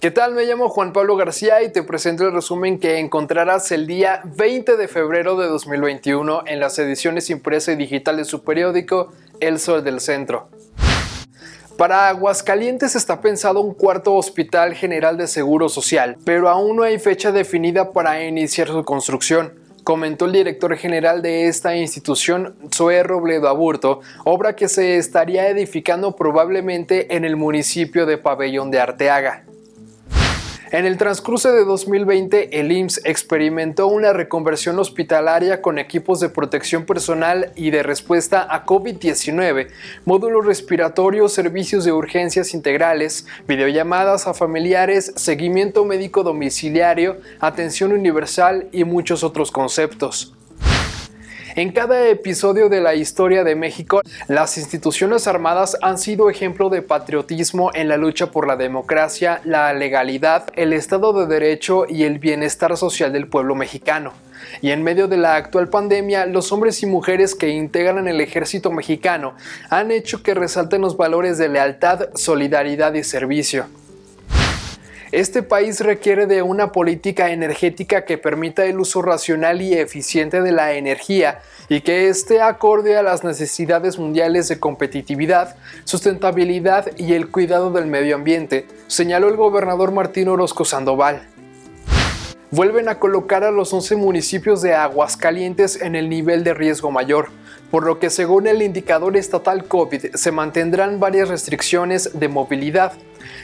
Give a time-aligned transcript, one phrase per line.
[0.00, 0.34] ¿Qué tal?
[0.34, 4.76] Me llamo Juan Pablo García y te presento el resumen que encontrarás el día 20
[4.76, 9.82] de febrero de 2021 en las ediciones impresa y digital de su periódico El Sol
[9.82, 10.48] del Centro.
[11.76, 16.98] Para Aguascalientes está pensado un cuarto hospital general de seguro social, pero aún no hay
[16.98, 23.46] fecha definida para iniciar su construcción comentó el director general de esta institución, Zoe Robledo
[23.46, 29.45] Aburto, obra que se estaría edificando probablemente en el municipio de Pabellón de Arteaga.
[30.72, 36.84] En el transcurso de 2020, el IMSS experimentó una reconversión hospitalaria con equipos de protección
[36.84, 39.68] personal y de respuesta a COVID-19,
[40.04, 48.82] módulos respiratorios, servicios de urgencias integrales, videollamadas a familiares, seguimiento médico domiciliario, atención universal y
[48.82, 50.34] muchos otros conceptos.
[51.56, 56.82] En cada episodio de la historia de México, las instituciones armadas han sido ejemplo de
[56.82, 62.18] patriotismo en la lucha por la democracia, la legalidad, el Estado de Derecho y el
[62.18, 64.12] bienestar social del pueblo mexicano.
[64.60, 68.70] Y en medio de la actual pandemia, los hombres y mujeres que integran el ejército
[68.70, 69.32] mexicano
[69.70, 73.64] han hecho que resalten los valores de lealtad, solidaridad y servicio.
[75.12, 80.50] Este país requiere de una política energética que permita el uso racional y eficiente de
[80.50, 87.30] la energía y que esté acorde a las necesidades mundiales de competitividad, sustentabilidad y el
[87.30, 91.22] cuidado del medio ambiente, señaló el gobernador Martín Orozco Sandoval
[92.56, 97.28] vuelven a colocar a los 11 municipios de Aguascalientes en el nivel de riesgo mayor,
[97.70, 102.94] por lo que según el indicador estatal COVID se mantendrán varias restricciones de movilidad.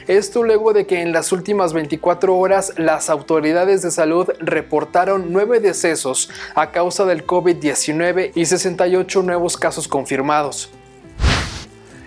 [0.07, 5.59] Esto luego de que en las últimas 24 horas las autoridades de salud reportaron 9
[5.59, 10.71] decesos a causa del COVID-19 y 68 nuevos casos confirmados.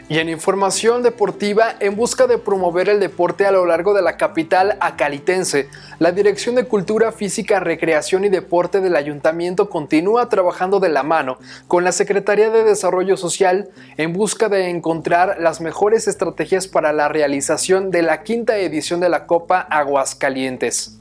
[0.09, 4.17] Y en información deportiva, en busca de promover el deporte a lo largo de la
[4.17, 10.91] capital acalitense, la Dirección de Cultura Física, Recreación y Deporte del Ayuntamiento continúa trabajando de
[10.91, 16.69] la mano con la Secretaría de Desarrollo Social en busca de encontrar las mejores estrategias
[16.69, 20.96] para la realización de la quinta edición de la Copa Aguascalientes.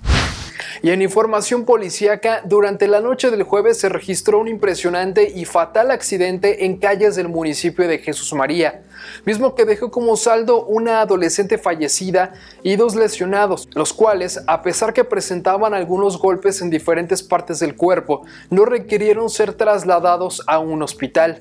[0.82, 5.92] Y en información policíaca, durante la noche del jueves se registró un impresionante y fatal
[5.92, 8.82] accidente en calles del municipio de Jesús María,
[9.26, 12.34] mismo que dejó como saldo una adolescente fallecida
[12.64, 17.76] y dos lesionados, los cuales, a pesar que presentaban algunos golpes en diferentes partes del
[17.76, 21.40] cuerpo, no requirieron ser trasladados a un hospital.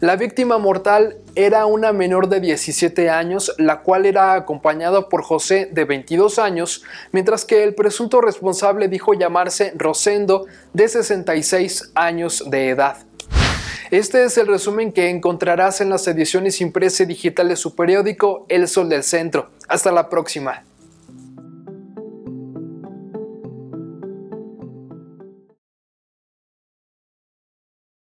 [0.00, 5.68] La víctima mortal era una menor de 17 años, la cual era acompañada por José
[5.72, 12.70] de 22 años, mientras que el presunto responsable dijo llamarse Rosendo de 66 años de
[12.70, 12.96] edad.
[13.90, 18.44] Este es el resumen que encontrarás en las ediciones impresa y digital de su periódico
[18.48, 19.50] El Sol del Centro.
[19.66, 20.67] Hasta la próxima.